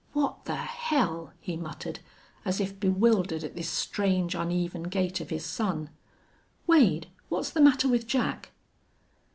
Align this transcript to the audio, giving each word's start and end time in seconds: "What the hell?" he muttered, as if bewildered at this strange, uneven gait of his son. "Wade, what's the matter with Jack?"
"What 0.13 0.45
the 0.45 0.55
hell?" 0.55 1.31
he 1.39 1.55
muttered, 1.55 1.99
as 2.43 2.59
if 2.59 2.79
bewildered 2.79 3.43
at 3.43 3.55
this 3.55 3.69
strange, 3.69 4.33
uneven 4.33 4.81
gait 4.89 5.21
of 5.21 5.29
his 5.29 5.45
son. 5.45 5.91
"Wade, 6.65 7.05
what's 7.29 7.51
the 7.51 7.61
matter 7.61 7.87
with 7.87 8.07
Jack?" 8.07 8.49